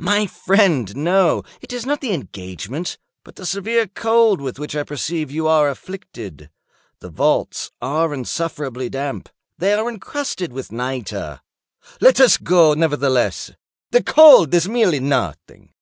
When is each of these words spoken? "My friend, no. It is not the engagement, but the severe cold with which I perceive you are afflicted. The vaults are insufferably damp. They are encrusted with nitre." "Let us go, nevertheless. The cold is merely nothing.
"My 0.00 0.26
friend, 0.26 0.96
no. 0.96 1.44
It 1.60 1.72
is 1.72 1.86
not 1.86 2.00
the 2.00 2.12
engagement, 2.12 2.98
but 3.22 3.36
the 3.36 3.46
severe 3.46 3.86
cold 3.86 4.40
with 4.40 4.58
which 4.58 4.74
I 4.74 4.82
perceive 4.82 5.30
you 5.30 5.46
are 5.46 5.68
afflicted. 5.68 6.50
The 6.98 7.10
vaults 7.10 7.70
are 7.80 8.12
insufferably 8.12 8.88
damp. 8.88 9.28
They 9.56 9.72
are 9.74 9.88
encrusted 9.88 10.52
with 10.52 10.72
nitre." 10.72 11.42
"Let 12.00 12.18
us 12.18 12.38
go, 12.38 12.74
nevertheless. 12.74 13.52
The 13.92 14.02
cold 14.02 14.52
is 14.52 14.68
merely 14.68 14.98
nothing. 14.98 15.72